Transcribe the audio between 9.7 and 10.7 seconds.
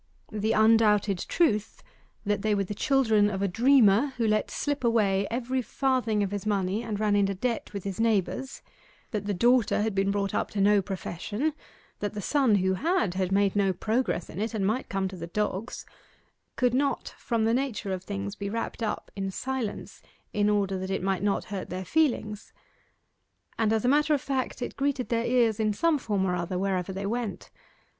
had been brought up to